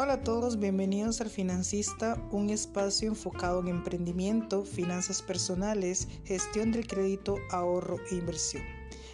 Hola 0.00 0.12
a 0.12 0.22
todos, 0.22 0.60
bienvenidos 0.60 1.20
al 1.20 1.28
Financista, 1.28 2.24
un 2.30 2.50
espacio 2.50 3.08
enfocado 3.08 3.58
en 3.58 3.66
emprendimiento, 3.66 4.64
finanzas 4.64 5.22
personales, 5.22 6.06
gestión 6.24 6.70
del 6.70 6.86
crédito, 6.86 7.34
ahorro 7.50 7.96
e 8.08 8.14
inversión. 8.14 8.62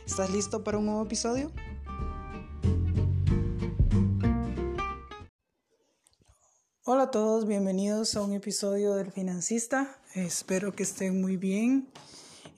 ¿Estás 0.07 0.29
listo 0.29 0.63
para 0.63 0.77
un 0.77 0.85
nuevo 0.85 1.03
episodio? 1.03 1.51
Hola 6.83 7.05
a 7.05 7.11
todos, 7.11 7.47
bienvenidos 7.47 8.15
a 8.15 8.21
un 8.21 8.35
episodio 8.35 8.93
del 8.93 9.11
Financista. 9.11 9.99
Espero 10.15 10.75
que 10.75 10.83
estén 10.83 11.19
muy 11.19 11.39
bien. 11.39 11.89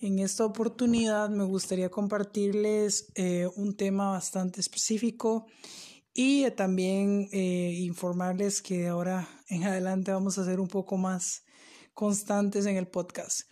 En 0.00 0.18
esta 0.18 0.44
oportunidad 0.44 1.30
me 1.30 1.44
gustaría 1.44 1.90
compartirles 1.90 3.06
eh, 3.14 3.48
un 3.54 3.76
tema 3.76 4.10
bastante 4.10 4.60
específico 4.60 5.46
y 6.16 6.50
también 6.52 7.28
eh, 7.30 7.74
informarles 7.80 8.62
que 8.62 8.88
ahora 8.88 9.28
en 9.48 9.64
adelante 9.64 10.12
vamos 10.12 10.38
a 10.38 10.44
ser 10.44 10.60
un 10.60 10.68
poco 10.68 10.96
más 10.96 11.44
constantes 11.92 12.64
en 12.64 12.76
el 12.76 12.88
podcast. 12.88 13.42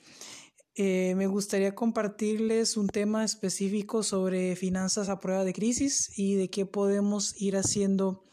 Eh, 0.75 1.15
me 1.17 1.27
gustaría 1.27 1.75
compartirles 1.75 2.77
un 2.77 2.89
tema 2.89 3.23
específico 3.23 4.03
sobre 4.03 4.57
finanzas 4.57 5.09
a 5.09 5.21
prueba 5.21 5.45
de 5.45 5.53
crisis 5.53 6.11
y 6.17 6.35
de 6.37 6.49
qué 6.49 6.65
podemos 6.65 7.41
ir 7.41 7.57
haciendo 7.57 8.25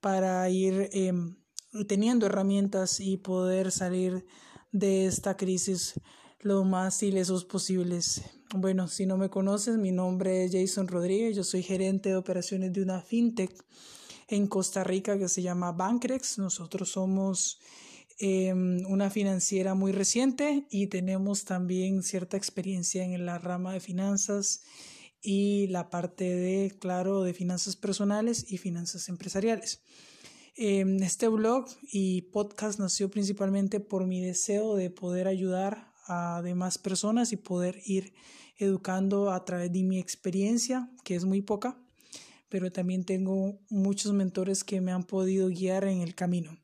para 0.00 0.48
ir 0.48 0.90
teniendo 1.86 2.26
herramientas 2.26 2.98
y 2.98 3.18
poder 3.18 3.70
salir 3.70 4.24
de 4.72 5.06
esta 5.06 5.36
crisis 5.36 5.94
lo 6.40 6.64
más 6.64 7.02
ilesos 7.02 7.44
posibles. 7.44 8.22
Bueno, 8.54 8.88
si 8.88 9.06
no 9.06 9.16
me 9.16 9.30
conoces, 9.30 9.78
mi 9.78 9.92
nombre 9.92 10.44
es 10.44 10.52
Jason 10.52 10.88
Rodríguez, 10.88 11.36
yo 11.36 11.44
soy 11.44 11.62
gerente 11.62 12.10
de 12.10 12.16
operaciones 12.16 12.72
de 12.72 12.82
una 12.82 13.02
fintech 13.02 13.52
en 14.28 14.46
Costa 14.46 14.84
Rica 14.84 15.18
que 15.18 15.28
se 15.28 15.42
llama 15.42 15.72
Bancrex. 15.72 16.38
Nosotros 16.38 16.90
somos 16.90 17.58
em, 18.18 18.84
una 18.86 19.10
financiera 19.10 19.74
muy 19.74 19.92
reciente 19.92 20.66
y 20.70 20.86
tenemos 20.88 21.44
también 21.44 22.02
cierta 22.02 22.36
experiencia 22.36 23.04
en 23.04 23.26
la 23.26 23.38
rama 23.38 23.72
de 23.72 23.80
finanzas 23.80 24.62
y 25.22 25.66
la 25.68 25.90
parte 25.90 26.24
de, 26.24 26.76
claro, 26.78 27.22
de 27.22 27.34
finanzas 27.34 27.76
personales 27.76 28.46
y 28.48 28.58
finanzas 28.58 29.08
empresariales. 29.08 29.82
Em, 30.54 31.02
este 31.02 31.28
blog 31.28 31.66
y 31.82 32.22
podcast 32.22 32.78
nació 32.78 33.10
principalmente 33.10 33.80
por 33.80 34.06
mi 34.06 34.20
deseo 34.20 34.76
de 34.76 34.90
poder 34.90 35.28
ayudar 35.28 35.95
a 36.06 36.40
demás 36.42 36.78
personas 36.78 37.32
y 37.32 37.36
poder 37.36 37.80
ir 37.84 38.14
educando 38.58 39.30
a 39.30 39.44
través 39.44 39.72
de 39.72 39.82
mi 39.82 39.98
experiencia, 39.98 40.90
que 41.04 41.14
es 41.14 41.24
muy 41.24 41.42
poca, 41.42 41.78
pero 42.48 42.72
también 42.72 43.04
tengo 43.04 43.58
muchos 43.68 44.12
mentores 44.12 44.64
que 44.64 44.80
me 44.80 44.92
han 44.92 45.04
podido 45.04 45.48
guiar 45.48 45.84
en 45.84 46.00
el 46.00 46.14
camino. 46.14 46.56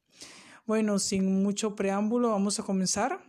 Bueno, 0.67 0.99
sin 0.99 1.43
mucho 1.43 1.75
preámbulo, 1.75 2.31
vamos 2.31 2.59
a 2.59 2.63
comenzar. 2.63 3.21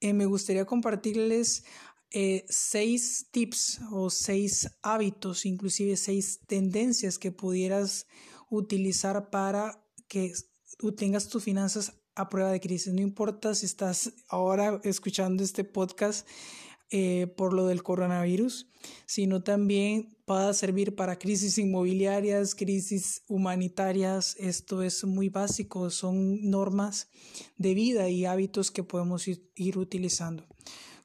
Eh, 0.00 0.12
me 0.12 0.26
gustaría 0.26 0.64
compartirles 0.64 1.64
eh, 2.10 2.44
seis 2.48 3.28
tips 3.30 3.80
o 3.92 4.10
seis 4.10 4.68
hábitos, 4.82 5.46
inclusive 5.46 5.96
seis 5.96 6.40
tendencias 6.46 7.18
que 7.18 7.30
pudieras 7.30 8.06
utilizar 8.48 9.30
para 9.30 9.86
que 10.08 10.32
tengas 10.96 11.28
tus 11.28 11.44
finanzas 11.44 11.99
a 12.14 12.28
prueba 12.28 12.50
de 12.50 12.60
crisis. 12.60 12.92
No 12.92 13.00
importa 13.00 13.54
si 13.54 13.66
estás 13.66 14.12
ahora 14.28 14.80
escuchando 14.84 15.42
este 15.42 15.64
podcast 15.64 16.26
eh, 16.90 17.32
por 17.36 17.52
lo 17.52 17.66
del 17.66 17.84
coronavirus, 17.84 18.68
sino 19.06 19.42
también 19.42 20.16
pueda 20.24 20.52
servir 20.54 20.96
para 20.96 21.18
crisis 21.18 21.56
inmobiliarias, 21.58 22.54
crisis 22.54 23.22
humanitarias. 23.28 24.34
Esto 24.38 24.82
es 24.82 25.04
muy 25.04 25.28
básico, 25.28 25.90
son 25.90 26.50
normas 26.50 27.08
de 27.56 27.74
vida 27.74 28.08
y 28.08 28.24
hábitos 28.24 28.70
que 28.70 28.82
podemos 28.82 29.28
ir 29.28 29.78
utilizando. 29.78 30.48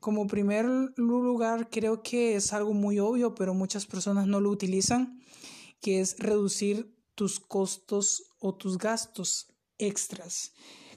Como 0.06 0.28
primer 0.28 0.68
lugar, 0.98 1.70
creo 1.72 2.04
que 2.04 2.36
es 2.36 2.54
algo 2.54 2.74
muy 2.74 3.00
obvio, 3.00 3.34
pero 3.34 3.56
muchas 3.56 3.88
personas 3.88 4.28
no 4.28 4.40
lo 4.40 4.52
utilizan, 4.52 5.20
que 5.82 6.00
es 6.00 6.20
reducir 6.20 6.96
tus 7.16 7.40
costos 7.40 8.36
o 8.40 8.56
tus 8.56 8.78
gastos 8.78 9.54
extras. 9.80 10.54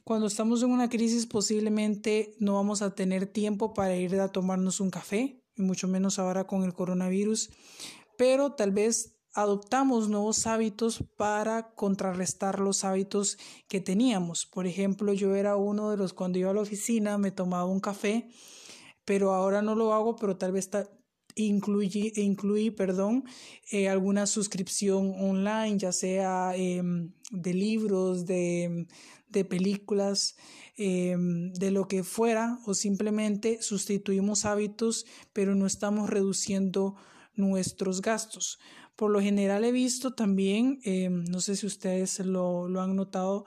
Cuando 0.08 0.26
estamos 0.26 0.62
en 0.62 0.70
una 0.70 0.88
crisis 0.88 1.26
posiblemente 1.26 2.34
no 2.38 2.54
vamos 2.54 2.80
a 2.80 2.94
tener 2.94 3.26
tiempo 3.26 3.74
para 3.74 3.94
ir 3.94 4.19
a 4.20 4.32
tomarnos 4.32 4.80
un 4.80 4.88
café, 4.88 5.44
y 5.54 5.60
mucho 5.60 5.86
menos 5.86 6.19
ahora 6.19 6.46
con 6.46 6.62
el 6.62 6.72
coronavirus, 6.72 7.50
pero 8.16 8.52
tal 8.52 8.70
vez 8.70 9.19
adoptamos 9.34 10.08
nuevos 10.08 10.46
hábitos 10.46 11.04
para 11.19 11.74
contrarrestar 11.74 12.58
los 12.58 12.84
hábitos 12.84 13.36
que 13.69 13.82
teníamos. 13.82 14.46
Por 14.46 14.66
ejemplo, 14.66 15.12
yo 15.12 15.34
era 15.34 15.56
uno 15.56 15.91
de 15.91 15.98
los 15.98 16.14
cuando 16.14 16.38
iba 16.38 16.52
a 16.52 16.54
la 16.54 16.62
oficina 16.62 17.19
me 17.19 17.30
tomaba 17.30 17.66
un 17.66 17.80
café, 17.80 18.30
pero 19.04 19.34
ahora 19.34 19.60
no 19.60 19.75
lo 19.75 19.92
hago, 19.92 20.16
pero 20.16 20.38
tal 20.38 20.52
vez 20.52 20.70
incluí, 21.34 22.14
incluí 22.16 22.70
perdón, 22.70 23.25
eh, 23.70 23.90
alguna 23.90 24.26
suscripción 24.26 25.12
online, 25.19 25.76
ya 25.76 25.92
sea 25.92 26.56
em, 26.56 27.12
de 27.30 27.52
libros, 27.52 28.25
de, 28.25 28.86
de 29.28 29.44
películas, 29.44 30.36
em, 30.76 31.52
de 31.52 31.70
lo 31.70 31.88
que 31.88 32.02
fuera, 32.04 32.58
o 32.66 32.74
simplemente 32.74 33.62
sustituimos 33.62 34.44
hábitos, 34.44 35.06
pero 35.32 35.54
no 35.54 35.66
estamos 35.66 36.10
reduciendo 36.10 36.96
nuestros 37.34 38.00
gastos. 38.02 38.58
Por 38.96 39.10
lo 39.10 39.20
general 39.20 39.64
he 39.64 39.72
visto 39.72 40.14
también, 40.14 40.80
em, 40.84 41.24
no 41.24 41.40
sé 41.40 41.56
si 41.56 41.66
ustedes 41.66 42.18
lo, 42.20 42.68
lo 42.68 42.80
han 42.80 42.96
notado, 42.96 43.44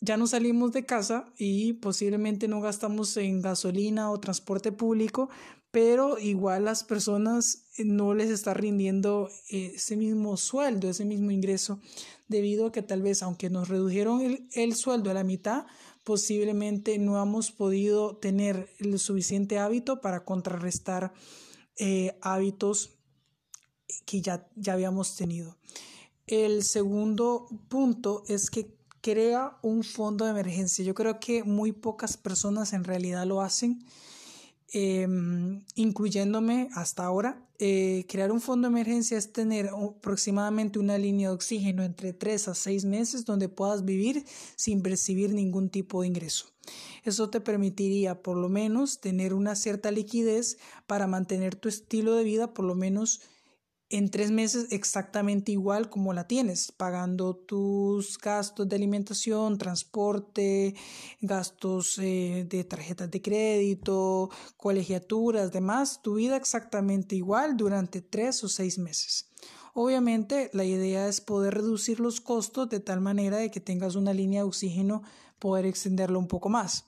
ya 0.00 0.16
no 0.16 0.26
salimos 0.26 0.72
de 0.72 0.84
casa 0.84 1.32
y 1.38 1.74
posiblemente 1.74 2.46
no 2.46 2.60
gastamos 2.60 3.16
en 3.16 3.40
gasolina 3.40 4.10
o 4.10 4.20
transporte 4.20 4.70
público, 4.70 5.30
pero 5.74 6.20
igual 6.20 6.66
las 6.66 6.84
personas 6.84 7.64
eh, 7.76 7.84
no 7.84 8.14
les 8.14 8.30
está 8.30 8.54
rindiendo 8.54 9.28
eh, 9.50 9.72
ese 9.74 9.96
mismo 9.96 10.36
sueldo, 10.36 10.88
ese 10.88 11.04
mismo 11.04 11.32
ingreso, 11.32 11.80
debido 12.28 12.66
a 12.66 12.72
que 12.72 12.80
tal 12.80 13.02
vez 13.02 13.24
aunque 13.24 13.50
nos 13.50 13.68
redujeron 13.68 14.20
el, 14.52 14.74
sueldo 14.76 15.10
a 15.10 15.14
la 15.14 15.24
mitad, 15.24 15.66
posiblemente 16.04 16.96
no 16.98 17.20
hemos 17.20 17.50
podido 17.50 18.16
tener 18.18 18.68
el 18.78 18.96
suficiente 19.00 19.58
hábito 19.58 20.00
para 20.00 20.24
contrarrestar 20.24 21.12
eh, 21.76 22.16
hábitos 22.22 22.92
que 24.06 24.20
ya, 24.20 24.48
ya 24.54 24.74
habíamos 24.74 25.16
tenido. 25.16 25.56
El 26.28 26.62
segundo 26.62 27.48
punto 27.68 28.22
es 28.28 28.48
que 28.48 28.76
crea 29.00 29.58
un 29.60 29.82
fondo 29.82 30.24
de 30.24 30.30
emergencia. 30.30 30.84
Yo 30.84 30.94
creo 30.94 31.18
que 31.18 31.42
muy 31.42 31.72
pocas 31.72 32.16
personas 32.16 32.74
en 32.74 32.84
realidad 32.84 33.26
lo 33.26 33.40
hacen 33.40 33.84
Em, 34.76 35.64
incluyéndome 35.76 36.68
hasta 36.74 37.04
ahora, 37.04 37.40
eh, 37.60 38.06
crear 38.08 38.32
un 38.32 38.40
fondo 38.40 38.66
de 38.66 38.72
emergencia 38.72 39.16
es 39.16 39.32
tener 39.32 39.68
aproximadamente 39.68 40.80
una 40.80 40.98
línea 40.98 41.28
de 41.28 41.34
oxígeno 41.36 41.84
entre 41.84 42.12
3 42.12 42.48
a 42.48 42.56
6 42.56 42.84
meses 42.84 43.24
donde 43.24 43.48
puedas 43.48 43.84
vivir 43.84 44.24
sin 44.56 44.82
percibir 44.82 45.32
ningún 45.32 45.70
tipo 45.70 46.02
de 46.02 46.08
ingreso. 46.08 46.46
Eso 47.04 47.30
te 47.30 47.40
permitiría 47.40 48.20
por 48.20 48.36
lo 48.36 48.48
menos 48.48 49.00
tener 49.00 49.32
una 49.32 49.54
cierta 49.54 49.92
liquidez 49.92 50.58
para 50.88 51.06
mantener 51.06 51.54
tu 51.54 51.68
estilo 51.68 52.16
de 52.16 52.24
vida 52.24 52.52
por 52.52 52.64
lo 52.64 52.74
menos 52.74 53.20
en 53.90 54.10
tres 54.10 54.30
meses 54.30 54.68
exactamente 54.70 55.52
igual 55.52 55.90
como 55.90 56.12
la 56.12 56.26
tienes, 56.26 56.72
pagando 56.72 57.36
tus 57.36 58.18
gastos 58.18 58.68
de 58.68 58.76
alimentación, 58.76 59.58
transporte, 59.58 60.74
gastos 61.20 61.98
eh, 61.98 62.46
de 62.48 62.64
tarjetas 62.64 63.10
de 63.10 63.20
crédito, 63.20 64.30
colegiaturas, 64.56 65.52
demás, 65.52 66.00
tu 66.02 66.14
vida 66.14 66.36
exactamente 66.36 67.14
igual 67.14 67.56
durante 67.56 68.00
tres 68.00 68.42
o 68.42 68.48
seis 68.48 68.78
meses. 68.78 69.30
Obviamente 69.74 70.50
la 70.52 70.64
idea 70.64 71.08
es 71.08 71.20
poder 71.20 71.54
reducir 71.54 72.00
los 72.00 72.20
costos 72.20 72.68
de 72.68 72.80
tal 72.80 73.00
manera 73.00 73.38
de 73.38 73.50
que 73.50 73.60
tengas 73.60 73.96
una 73.96 74.14
línea 74.14 74.42
de 74.42 74.48
oxígeno, 74.48 75.02
poder 75.38 75.66
extenderlo 75.66 76.18
un 76.18 76.28
poco 76.28 76.48
más. 76.48 76.86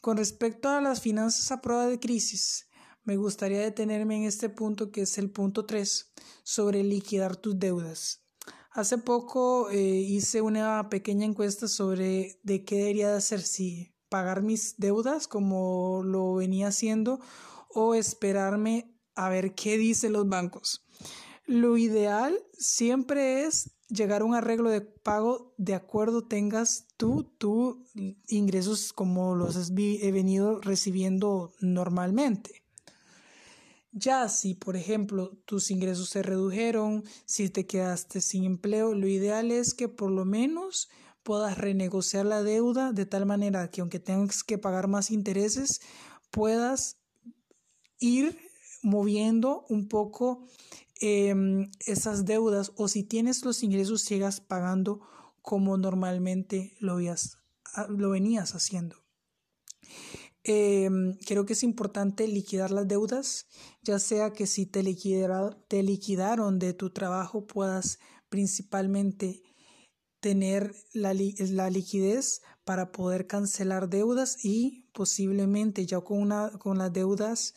Con 0.00 0.16
respecto 0.16 0.68
a 0.68 0.80
las 0.80 1.00
finanzas 1.00 1.50
a 1.52 1.60
prueba 1.60 1.86
de 1.86 2.00
crisis, 2.00 2.67
me 3.08 3.16
gustaría 3.16 3.60
detenerme 3.60 4.16
en 4.16 4.24
este 4.24 4.50
punto 4.50 4.92
que 4.92 5.00
es 5.00 5.16
el 5.16 5.30
punto 5.30 5.64
3 5.64 6.12
sobre 6.42 6.84
liquidar 6.84 7.36
tus 7.36 7.58
deudas. 7.58 8.22
Hace 8.70 8.98
poco 8.98 9.70
eh, 9.70 9.78
hice 9.78 10.42
una 10.42 10.90
pequeña 10.90 11.24
encuesta 11.24 11.68
sobre 11.68 12.38
de 12.42 12.66
qué 12.66 12.76
debería 12.76 13.10
de 13.10 13.16
hacer, 13.16 13.40
si 13.40 13.94
pagar 14.10 14.42
mis 14.42 14.76
deudas 14.76 15.26
como 15.26 16.02
lo 16.04 16.34
venía 16.34 16.68
haciendo 16.68 17.18
o 17.70 17.94
esperarme 17.94 18.94
a 19.14 19.30
ver 19.30 19.54
qué 19.54 19.78
dicen 19.78 20.12
los 20.12 20.28
bancos. 20.28 20.84
Lo 21.46 21.78
ideal 21.78 22.38
siempre 22.58 23.44
es 23.46 23.70
llegar 23.88 24.20
a 24.20 24.26
un 24.26 24.34
arreglo 24.34 24.68
de 24.68 24.82
pago 24.82 25.54
de 25.56 25.74
acuerdo 25.74 26.26
tengas 26.26 26.88
tú, 26.98 27.32
tú 27.38 27.86
ingresos 28.26 28.92
como 28.92 29.34
los 29.34 29.56
has 29.56 29.72
venido 29.72 30.60
recibiendo 30.60 31.54
normalmente. 31.62 32.67
Ya 33.92 34.28
si, 34.28 34.54
por 34.54 34.76
ejemplo, 34.76 35.38
tus 35.46 35.70
ingresos 35.70 36.10
se 36.10 36.22
redujeron, 36.22 37.04
si 37.24 37.48
te 37.48 37.66
quedaste 37.66 38.20
sin 38.20 38.44
empleo, 38.44 38.94
lo 38.94 39.08
ideal 39.08 39.50
es 39.50 39.72
que 39.74 39.88
por 39.88 40.10
lo 40.10 40.24
menos 40.24 40.88
puedas 41.22 41.58
renegociar 41.58 42.26
la 42.26 42.42
deuda 42.42 42.92
de 42.92 43.06
tal 43.06 43.26
manera 43.26 43.70
que 43.70 43.80
aunque 43.80 43.98
tengas 43.98 44.44
que 44.44 44.58
pagar 44.58 44.88
más 44.88 45.10
intereses, 45.10 45.80
puedas 46.30 46.98
ir 47.98 48.38
moviendo 48.82 49.64
un 49.68 49.88
poco 49.88 50.46
em, 51.00 51.70
esas 51.86 52.24
deudas 52.24 52.72
o 52.76 52.88
si 52.88 53.02
tienes 53.02 53.44
los 53.44 53.62
ingresos 53.62 54.02
sigas 54.02 54.40
pagando 54.40 55.00
como 55.42 55.76
normalmente 55.78 56.76
lo, 56.80 56.94
habías, 56.94 57.38
lo 57.88 58.10
venías 58.10 58.54
haciendo. 58.54 58.96
Em, 60.50 61.12
creo 61.26 61.44
que 61.44 61.52
es 61.52 61.62
importante 61.62 62.26
liquidar 62.26 62.70
las 62.70 62.88
deudas, 62.88 63.48
ya 63.82 63.98
sea 63.98 64.32
que 64.32 64.46
si 64.46 64.64
te, 64.64 64.82
te 65.68 65.82
liquidaron 65.82 66.58
de 66.58 66.72
tu 66.72 66.88
trabajo 66.88 67.46
puedas 67.46 67.98
principalmente 68.30 69.42
tener 70.20 70.74
la, 70.94 71.12
la, 71.12 71.68
liquidez 71.68 72.40
para 72.64 72.92
poder 72.92 73.26
cancelar 73.26 73.90
deudas 73.90 74.42
y 74.42 74.88
posiblemente 74.94 75.84
ya 75.84 76.00
con, 76.00 76.18
una, 76.18 76.50
con 76.52 76.78
las 76.78 76.94
deudas 76.94 77.54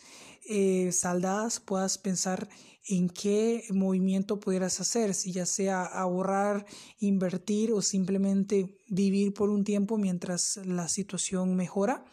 eh, 0.49 0.91
saldadas 0.91 1.61
puedas 1.61 1.97
pensar 1.97 2.49
en 2.89 3.07
qué 3.07 3.63
movimiento 3.69 4.41
pudieras 4.41 4.81
hacer, 4.81 5.13
si 5.13 5.31
ya 5.31 5.45
sea 5.45 5.85
ahorrar, 5.85 6.65
invertir 6.99 7.71
o 7.71 7.81
simplemente 7.81 8.77
vivir 8.89 9.33
por 9.33 9.49
un 9.49 9.63
tiempo 9.63 9.97
mientras 9.97 10.57
la 10.65 10.89
situación 10.89 11.55
mejora. 11.55 12.03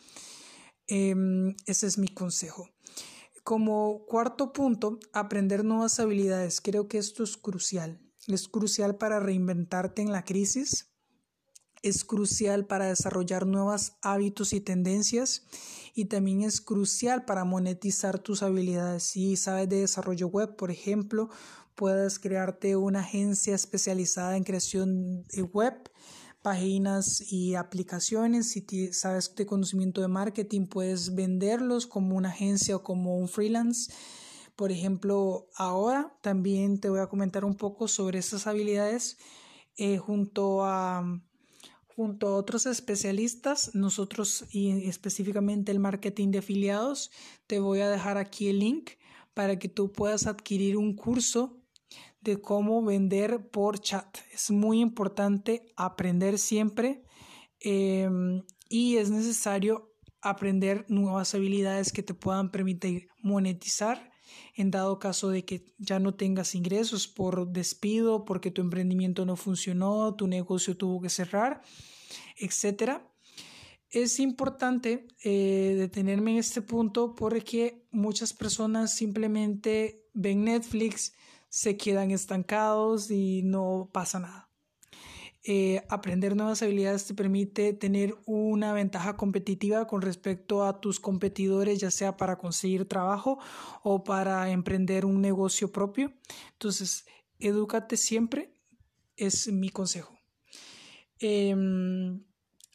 Em, 0.89 1.55
ese 1.67 1.87
es 1.87 1.99
mi 1.99 2.09
consejo. 2.09 2.69
Como 3.45 4.05
cuarto 4.07 4.53
punto, 4.53 4.99
aprender 5.13 5.65
nuevas 5.65 6.01
habilidades. 6.01 6.61
Creo 6.61 6.89
que 6.89 6.99
esto 6.99 7.23
es 7.23 7.37
crucial. 7.37 8.01
Es 8.27 8.49
crucial 8.49 8.97
para 8.97 9.21
reinventarte 9.21 10.03
en 10.03 10.13
la 10.13 10.25
crisis. 10.25 10.91
Es 11.83 12.05
crucial 12.05 12.67
para 12.67 12.87
desarrollar 12.87 13.47
nuevos 13.47 13.93
hábitos 14.03 14.53
y 14.53 14.61
tendencias 14.61 15.47
y 15.95 16.07
también 16.07 16.43
es 16.43 16.61
crucial 16.61 17.25
para 17.25 17.45
monetizar 17.45 18.19
tus 18.19 18.43
habilidades. 18.43 19.05
Si 19.05 19.37
sabes 19.37 19.69
de 19.69 19.81
desarrollo 19.81 20.27
web, 20.27 20.57
por 20.57 20.71
ejemplo, 20.71 21.29
puedes 21.75 22.19
crearte 22.19 22.75
una 22.77 23.01
agencia 23.01 23.55
especializada 23.55 24.37
en 24.37 24.43
creación 24.43 25.23
de 25.23 25.43
web, 25.43 25.75
páginas 26.43 27.21
y 27.33 27.55
aplicaciones. 27.55 28.51
Si 28.51 28.93
sabes 28.93 29.35
de 29.35 29.47
conocimiento 29.47 30.01
de 30.01 30.09
marketing, 30.09 30.67
puedes 30.67 31.15
venderlos 31.15 31.87
como 31.87 32.17
una 32.17 32.31
agencia 32.31 32.77
o 32.77 32.83
como 32.83 33.17
un 33.17 33.29
freelance. 33.29 33.93
Por 34.57 34.73
ejemplo, 34.73 35.49
ahora 35.57 36.17
también 36.21 36.81
te 36.81 36.89
voy 36.89 37.01
a 37.01 37.07
comentar 37.07 37.45
un 37.45 37.55
poco 37.55 37.89
sobre 37.89 38.19
estas 38.19 38.47
habilidades 38.47 39.19
eh, 39.77 39.99
junto 39.99 40.65
a 40.65 41.23
junto 41.99 42.29
a 42.29 42.37
otros 42.37 42.67
especialistas, 42.67 43.75
nosotros 43.75 44.45
y 44.53 44.87
específicamente 44.89 45.73
el 45.73 45.81
marketing 45.81 46.31
de 46.31 46.39
afiliados, 46.39 47.11
te 47.49 47.59
voy 47.59 47.81
a 47.81 47.91
dejar 47.91 48.19
aquí 48.19 48.47
el 48.47 48.61
link 48.61 48.91
para 49.35 49.59
que 49.59 49.69
tú 49.69 49.91
puedas 49.91 50.29
adquirir 50.29 50.77
un 50.77 50.95
curso 50.95 51.58
de 52.21 52.41
cómo 52.41 52.83
vender 52.83 53.49
por 53.51 53.79
chat. 53.79 54.19
Es 54.33 54.51
muy 54.51 54.81
importante 54.81 55.73
aprender 55.77 56.39
siempre 56.39 57.05
em, 57.61 58.43
y 58.69 58.97
es 58.97 59.11
necesario 59.11 59.95
aprender 60.21 60.85
nuevas 60.89 61.35
habilidades 61.35 61.93
que 61.93 62.03
te 62.03 62.15
puedan 62.15 62.51
permitir 62.51 63.09
monetizar 63.23 64.11
en 64.55 64.71
dado 64.71 64.99
caso 64.99 65.31
de 65.31 65.45
que 65.45 65.65
ya 65.79 65.99
no 65.99 66.15
tengas 66.15 66.55
ingresos 66.55 67.09
por 67.09 67.49
despido, 67.49 68.25
porque 68.25 68.51
tu 68.51 68.61
emprendimiento 68.61 69.25
no 69.25 69.37
funcionó, 69.37 70.15
tu 70.15 70.27
negocio 70.27 70.77
tuvo 70.77 71.01
que 71.01 71.09
cerrar, 71.09 71.63
etc. 72.37 73.01
Es 73.91 74.21
importante 74.21 75.07
eh, 75.25 75.75
detenerme 75.79 76.33
en 76.33 76.39
este 76.39 76.63
punto 76.63 77.15
porque 77.15 77.87
muchas 77.91 78.33
personas 78.33 78.95
simplemente 78.95 80.05
ven 80.13 80.45
Netflix, 80.45 81.13
se 81.49 81.77
quedan 81.77 82.11
estancados 82.11 83.11
y 83.11 83.43
no 83.43 83.91
pasa 83.93 84.21
nada. 84.21 84.49
Eh, 85.45 85.83
aprender 85.89 86.37
nuevas 86.37 86.63
habilidades 86.63 87.07
te 87.07 87.15
permite 87.15 87.73
tener 87.73 88.15
una 88.27 88.73
ventaja 88.73 89.17
competitiva 89.17 89.87
con 89.87 90.03
respecto 90.03 90.65
a 90.65 90.81
tus 90.81 91.01
competidores, 91.01 91.79
ya 91.79 91.91
sea 91.91 92.17
para 92.17 92.37
conseguir 92.37 92.87
trabajo 92.87 93.39
o 93.83 94.05
para 94.05 94.51
emprender 94.51 95.07
un 95.07 95.23
negocio 95.23 95.73
propio. 95.73 96.13
Entonces, 96.53 97.07
edúcate 97.39 97.97
siempre, 97.97 98.53
es 99.17 99.51
mi 99.51 99.71
consejo. 99.71 100.19
Em, 101.19 102.25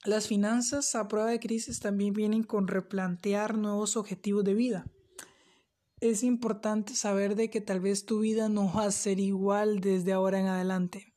las 0.04 0.28
finanzas 0.28 0.96
a 0.96 1.08
prueba 1.08 1.30
de 1.30 1.40
crisis 1.40 1.80
también 1.80 2.14
vienen 2.14 2.44
con 2.44 2.68
replantear 2.68 3.58
nuevos 3.58 3.96
objetivos 3.98 4.44
de 4.44 4.54
vida. 4.54 4.86
Es 6.04 6.22
importante 6.24 6.96
saber 6.96 7.36
de 7.36 7.50
que 7.50 7.62
tal 7.62 7.80
vez 7.80 8.06
tu 8.06 8.20
vida 8.20 8.50
no 8.50 8.70
va 8.74 8.84
a 8.84 8.92
ser 8.92 9.22
igual 9.22 9.80
desde 9.80 10.12
ahora 10.12 10.38
en 10.38 10.48
adelante 10.48 11.14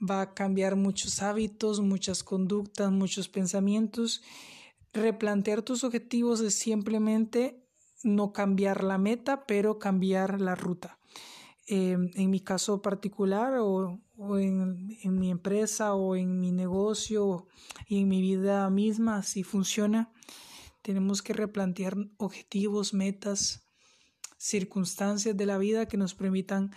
va 0.00 0.20
a 0.20 0.34
cambiar 0.34 0.76
muchos 0.76 1.22
hábitos, 1.22 1.80
muchas 1.80 2.22
conductas, 2.22 2.90
muchos 2.90 3.28
pensamientos. 3.28 4.22
Replantear 4.92 5.62
tus 5.62 5.84
objetivos 5.84 6.40
es 6.40 6.54
simplemente 6.54 7.64
no 8.02 8.32
cambiar 8.32 8.82
la 8.82 8.96
meta, 8.96 9.44
pero 9.44 9.78
cambiar 9.78 10.40
la 10.40 10.54
ruta. 10.54 10.98
Eh, 11.68 11.96
en 12.14 12.30
mi 12.30 12.40
caso 12.40 12.82
particular 12.82 13.54
o, 13.58 14.00
en, 14.38 14.98
en, 15.02 15.18
mi 15.18 15.30
empresa 15.30 15.94
o 15.94 16.16
en 16.16 16.40
mi 16.40 16.50
negocio 16.50 17.46
y 17.86 18.00
en 18.00 18.08
mi 18.08 18.20
vida 18.20 18.68
misma, 18.70 19.22
si 19.22 19.44
funciona, 19.44 20.12
tenemos 20.82 21.22
que 21.22 21.32
replantear 21.32 21.96
objetivos, 22.18 22.94
metas, 22.94 23.61
circunstancias 24.42 25.36
de 25.36 25.46
la 25.46 25.58
vida 25.58 25.86
que 25.86 25.96
nos 25.96 26.14
permitan 26.14 26.72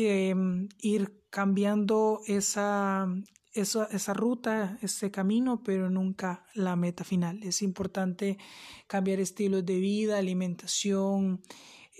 Em, 0.00 0.68
ir 0.78 1.24
cambiando 1.28 2.20
esa, 2.28 3.08
esa, 3.52 3.84
esa, 3.86 4.14
ruta, 4.14 4.78
ese 4.80 5.10
camino, 5.10 5.64
pero 5.64 5.90
nunca 5.90 6.46
la 6.54 6.76
meta 6.76 7.02
final. 7.02 7.42
Es 7.42 7.62
importante 7.62 8.38
cambiar 8.86 9.18
estilos 9.18 9.66
de 9.66 9.80
vida, 9.80 10.16
alimentación, 10.16 11.42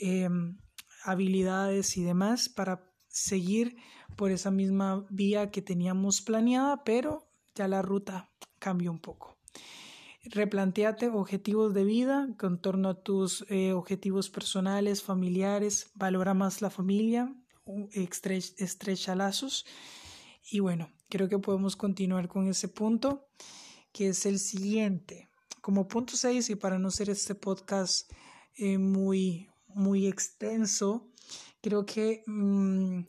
em, 0.00 0.58
habilidades 1.02 1.96
y 1.96 2.04
demás 2.04 2.48
para 2.48 2.88
seguir 3.08 3.76
por 4.14 4.30
esa 4.30 4.52
misma 4.52 5.04
vía 5.10 5.50
que 5.50 5.60
teníamos 5.60 6.22
planeada, 6.22 6.84
pero 6.84 7.26
ya 7.56 7.66
la 7.66 7.82
ruta 7.82 8.30
cambió 8.60 8.92
un 8.92 9.00
poco. 9.00 9.36
Replanteate 10.24 11.08
objetivos 11.08 11.74
de 11.74 11.84
vida 11.84 12.28
con 12.38 12.60
torno 12.60 12.88
a 12.88 13.02
tus 13.02 13.46
eh, 13.48 13.72
objetivos 13.72 14.30
personales, 14.30 15.02
familiares, 15.02 15.90
valora 15.94 16.34
más 16.34 16.60
la 16.60 16.70
familia, 16.70 17.34
estrecha 17.92 19.14
lazos. 19.14 19.64
Y 20.50 20.60
bueno, 20.60 20.90
creo 21.08 21.28
que 21.28 21.38
podemos 21.38 21.76
continuar 21.76 22.28
con 22.28 22.48
ese 22.48 22.68
punto, 22.68 23.28
que 23.92 24.08
es 24.08 24.26
el 24.26 24.38
siguiente. 24.38 25.28
Como 25.60 25.86
punto 25.86 26.16
6, 26.16 26.50
y 26.50 26.54
para 26.56 26.78
no 26.78 26.90
ser 26.90 27.10
este 27.10 27.34
podcast 27.34 28.10
eh, 28.56 28.78
muy, 28.78 29.48
muy 29.66 30.06
extenso, 30.06 31.10
creo 31.60 31.86
que 31.86 32.22
mm, 32.26 33.02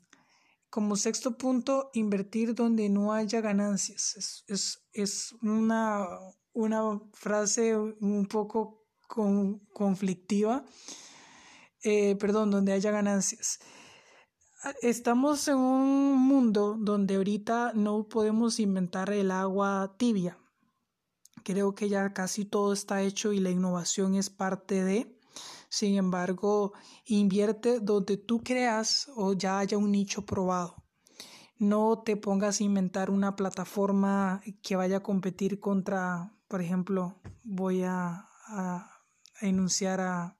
como 0.69 0.95
sexto 0.95 1.37
punto, 1.37 1.89
invertir 1.93 2.53
donde 2.53 2.89
no 2.89 3.13
haya 3.13 3.41
ganancias. 3.41 4.15
Es, 4.15 4.43
es, 4.47 4.87
es 4.93 5.33
una, 5.41 6.05
una 6.53 6.99
frase 7.13 7.75
un 7.75 8.27
poco 8.27 8.85
con, 9.07 9.59
conflictiva, 9.73 10.65
eh, 11.83 12.15
perdón, 12.15 12.51
donde 12.51 12.73
haya 12.73 12.91
ganancias. 12.91 13.59
Estamos 14.81 15.47
en 15.47 15.55
un 15.55 16.17
mundo 16.17 16.75
donde 16.77 17.15
ahorita 17.15 17.71
no 17.73 18.07
podemos 18.09 18.59
inventar 18.59 19.09
el 19.11 19.31
agua 19.31 19.95
tibia. 19.97 20.37
Creo 21.43 21.73
que 21.73 21.87
ya 21.87 22.13
casi 22.13 22.43
todo 22.45 22.73
está 22.73 23.01
hecho 23.01 23.31
y 23.31 23.39
la 23.39 23.49
innovación 23.49 24.15
es 24.15 24.29
parte 24.29 24.83
de. 24.83 25.17
Sin 25.69 25.95
embargo, 25.95 26.73
invierte 27.05 27.79
donde 27.79 28.17
tú 28.17 28.43
creas 28.43 29.09
o 29.15 29.33
ya 29.33 29.59
haya 29.59 29.77
un 29.77 29.91
nicho 29.91 30.25
probado. 30.25 30.83
No 31.57 32.03
te 32.03 32.17
pongas 32.17 32.59
a 32.59 32.63
inventar 32.63 33.09
una 33.09 33.35
plataforma 33.35 34.41
que 34.61 34.75
vaya 34.75 34.97
a 34.97 35.03
competir 35.03 35.59
contra, 35.59 36.33
por 36.49 36.61
ejemplo, 36.61 37.21
voy 37.43 37.83
a, 37.83 38.27
a, 38.47 38.91
enunciar 39.39 40.01
a, 40.01 40.37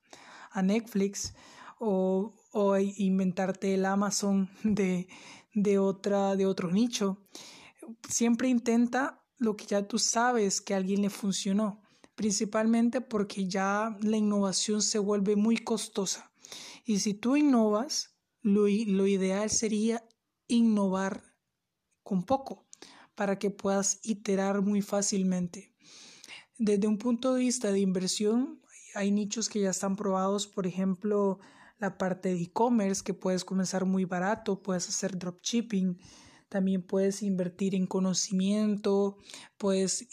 a 0.51 0.61
Netflix 0.61 1.33
o 1.79 2.33
o 2.51 2.77
inventarte 2.77 3.73
el 3.73 3.85
Amazon 3.85 4.49
de, 4.63 5.07
de, 5.53 5.79
otra, 5.79 6.35
de 6.35 6.45
otro 6.45 6.71
nicho. 6.71 7.17
Siempre 8.07 8.49
intenta 8.49 9.23
lo 9.37 9.55
que 9.55 9.65
ya 9.65 9.87
tú 9.87 9.97
sabes 9.97 10.61
que 10.61 10.73
a 10.73 10.77
alguien 10.77 11.01
le 11.01 11.09
funcionó, 11.09 11.81
principalmente 12.15 13.01
porque 13.01 13.47
ya 13.47 13.97
la 14.01 14.17
innovación 14.17 14.81
se 14.81 14.99
vuelve 14.99 15.35
muy 15.35 15.57
costosa. 15.57 16.31
Y 16.85 16.99
si 16.99 17.13
tú 17.13 17.37
innovas, 17.37 18.15
lo, 18.41 18.63
lo 18.63 19.07
ideal 19.07 19.49
sería 19.49 20.03
innovar 20.47 21.23
con 22.03 22.23
poco 22.23 22.67
para 23.15 23.37
que 23.37 23.51
puedas 23.51 23.99
iterar 24.03 24.61
muy 24.61 24.81
fácilmente. 24.81 25.75
Desde 26.59 26.87
un 26.87 26.97
punto 26.97 27.33
de 27.33 27.39
vista 27.39 27.71
de 27.71 27.79
inversión, 27.79 28.59
hay 28.93 29.11
nichos 29.11 29.47
que 29.47 29.61
ya 29.61 29.69
están 29.69 29.95
probados, 29.95 30.45
por 30.45 30.67
ejemplo, 30.67 31.39
la 31.79 31.97
parte 31.97 32.33
de 32.33 32.41
e-commerce, 32.41 33.01
que 33.01 33.13
puedes 33.13 33.45
comenzar 33.45 33.85
muy 33.85 34.03
barato, 34.03 34.61
puedes 34.61 34.89
hacer 34.89 35.17
dropshipping, 35.17 35.97
también 36.49 36.81
puedes 36.81 37.23
invertir 37.23 37.75
en 37.75 37.87
conocimiento, 37.87 39.15
puedes 39.57 40.05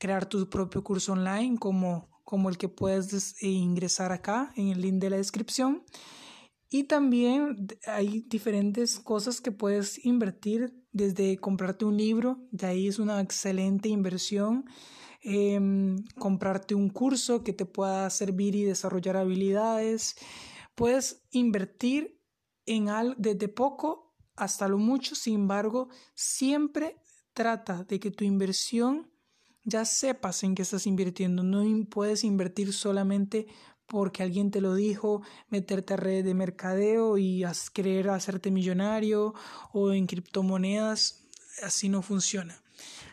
crear 0.00 0.26
tu 0.26 0.50
propio 0.50 0.82
curso 0.82 1.12
online 1.12 1.56
como, 1.56 2.10
como 2.24 2.48
el 2.48 2.58
que 2.58 2.68
puedes 2.68 3.40
eh, 3.40 3.46
ingresar 3.46 4.10
acá 4.10 4.52
en 4.56 4.68
el 4.70 4.80
link 4.80 4.96
de 4.96 5.10
la 5.10 5.18
descripción. 5.18 5.84
Y 6.68 6.84
también 6.84 7.68
hay 7.86 8.24
diferentes 8.26 8.98
cosas 8.98 9.40
que 9.40 9.52
puedes 9.52 10.04
invertir, 10.04 10.74
desde 10.90 11.36
comprarte 11.36 11.84
un 11.84 11.96
libro, 11.96 12.40
de 12.50 12.66
ahí 12.66 12.88
es 12.88 12.98
una 12.98 13.20
excelente 13.20 13.88
inversión. 13.88 14.64
Em, 15.28 16.04
comprarte 16.20 16.76
un 16.76 16.88
curso 16.88 17.42
que 17.42 17.52
te 17.52 17.66
pueda 17.66 18.08
servir 18.10 18.54
y 18.54 18.62
desarrollar 18.62 19.16
habilidades. 19.16 20.14
Puedes 20.76 21.24
invertir 21.32 22.22
en 22.64 22.90
algo 22.90 23.16
desde 23.18 23.48
poco 23.48 24.14
hasta 24.36 24.68
lo 24.68 24.78
mucho, 24.78 25.16
sin 25.16 25.34
embargo, 25.34 25.88
siempre 26.14 27.02
trata 27.32 27.82
de 27.82 27.98
que 27.98 28.12
tu 28.12 28.22
inversión 28.22 29.10
ya 29.64 29.84
sepas 29.84 30.44
en 30.44 30.54
qué 30.54 30.62
estás 30.62 30.86
invirtiendo. 30.86 31.42
No 31.42 31.64
puedes 31.90 32.22
invertir 32.22 32.72
solamente 32.72 33.48
porque 33.86 34.22
alguien 34.22 34.52
te 34.52 34.60
lo 34.60 34.76
dijo, 34.76 35.22
meterte 35.48 35.94
a 35.94 35.96
redes 35.96 36.24
de 36.24 36.34
mercadeo 36.34 37.18
y 37.18 37.42
creer 37.72 38.10
hacerte 38.10 38.52
millonario 38.52 39.34
o 39.72 39.90
en 39.90 40.06
criptomonedas, 40.06 41.26
así 41.64 41.88
no 41.88 42.00
funciona. 42.02 42.62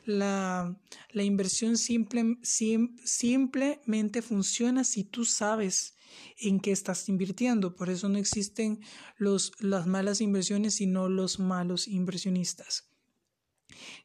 La, 0.06 0.76
la 1.12 1.24
inversión 1.24 1.78
simple, 1.78 2.38
simplemente 2.44 4.22
funciona 4.22 4.84
si 4.84 5.04
tú 5.04 5.26
sabes 5.26 5.96
en 6.38 6.60
qué 6.60 6.72
estás 6.72 7.08
invirtiendo. 7.10 7.76
Por 7.76 7.90
eso 7.90 8.10
no 8.10 8.18
existen 8.18 8.82
los, 9.18 9.52
las 9.60 9.88
malas 9.88 10.22
inversiones, 10.22 10.76
sino 10.76 11.10
los 11.10 11.40
malos 11.40 11.88
inversionistas. 11.88 12.90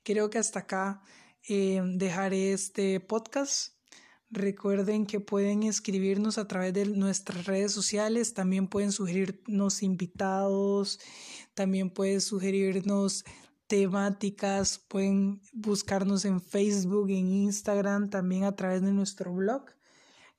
Creo 0.02 0.30
que 0.30 0.38
hasta 0.38 0.60
acá 0.60 1.02
eh, 1.48 1.80
dejaré 1.94 2.52
este 2.52 3.00
podcast. 3.00 3.74
Recuerden 4.30 5.06
que 5.06 5.20
pueden 5.20 5.62
escribirnos 5.62 6.36
a 6.36 6.46
través 6.46 6.74
de 6.74 6.84
nuestras 6.84 7.46
redes 7.46 7.72
sociales, 7.72 8.34
también 8.34 8.68
pueden 8.68 8.92
sugerirnos 8.92 9.82
invitados, 9.82 11.00
también 11.54 11.88
pueden 11.88 12.20
sugerirnos 12.20 13.24
temáticas, 13.68 14.78
pueden 14.88 15.40
buscarnos 15.52 16.24
en 16.24 16.40
Facebook, 16.40 17.10
en 17.10 17.32
Instagram, 17.32 18.10
también 18.10 18.44
a 18.44 18.56
través 18.56 18.82
de 18.82 18.92
nuestro 18.92 19.32
blog, 19.32 19.66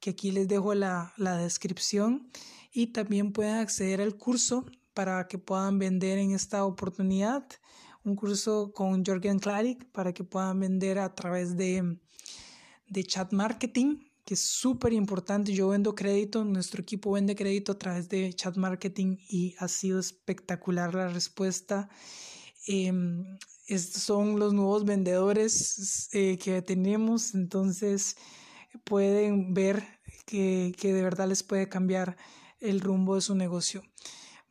que 0.01 0.09
aquí 0.09 0.31
les 0.31 0.47
dejo 0.47 0.73
la, 0.73 1.13
la 1.15 1.37
descripción, 1.37 2.29
y 2.73 2.87
también 2.87 3.31
pueden 3.31 3.55
acceder 3.55 4.01
al 4.01 4.17
curso 4.17 4.65
para 4.93 5.27
que 5.27 5.37
puedan 5.37 5.79
vender 5.79 6.17
en 6.17 6.31
esta 6.31 6.65
oportunidad, 6.65 7.47
un 8.03 8.15
curso 8.15 8.73
con 8.73 9.05
Jorgen 9.05 9.39
Klarik 9.39 9.85
para 9.91 10.13
que 10.13 10.23
puedan 10.23 10.59
vender 10.59 10.99
a 10.99 11.15
través 11.15 11.55
de 11.55 11.97
de 12.89 13.03
chat 13.03 13.31
marketing, 13.31 13.97
que 14.25 14.33
es 14.33 14.41
súper 14.41 14.93
importante. 14.93 15.53
Yo 15.53 15.69
vendo 15.69 15.95
crédito, 15.95 16.43
nuestro 16.43 16.81
equipo 16.81 17.11
vende 17.11 17.35
crédito 17.35 17.71
a 17.71 17.77
través 17.77 18.09
de 18.09 18.33
chat 18.33 18.57
marketing 18.57 19.17
y 19.29 19.55
ha 19.59 19.67
sido 19.67 19.99
espectacular 19.99 20.93
la 20.93 21.07
respuesta. 21.07 21.89
Em, 22.71 23.25
estos 23.65 24.03
son 24.03 24.37
los 24.37 24.53
nuevos 24.53 24.85
vendedores 24.85 26.07
eh, 26.13 26.37
que 26.37 26.61
tenemos, 26.61 27.33
entonces 27.33 28.15
pueden 28.83 29.55
ver 29.55 29.83
que, 30.27 30.75
que 30.77 30.93
de 30.93 31.01
verdad 31.01 31.27
les 31.27 31.41
puede 31.41 31.67
cambiar 31.67 32.15
el 32.59 32.79
rumbo 32.79 33.15
de 33.15 33.21
su 33.21 33.33
negocio. 33.33 33.81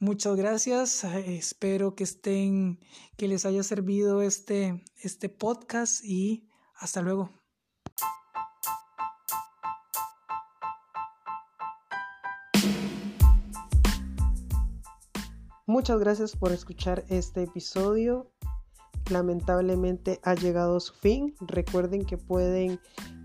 Muchas 0.00 0.34
gracias. 0.34 1.04
Espero 1.04 1.94
que 1.94 2.02
estén, 2.02 2.80
que 3.16 3.28
les 3.28 3.46
haya 3.46 3.62
servido 3.62 4.20
este, 4.20 4.82
este 5.00 5.28
podcast 5.28 6.04
y 6.04 6.48
hasta 6.74 7.02
luego. 7.02 7.30
Muchas 15.68 16.00
gracias 16.00 16.34
por 16.34 16.50
escuchar 16.50 17.04
este 17.10 17.42
episodio. 17.42 18.30
Lamentablemente 19.10 20.18
ha 20.22 20.34
llegado 20.34 20.78
a 20.78 20.80
su 20.80 20.94
fin. 20.94 21.34
Recuerden 21.42 22.06
que 22.06 22.16
pueden 22.16 22.80